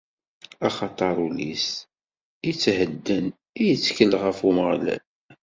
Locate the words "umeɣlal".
4.47-5.03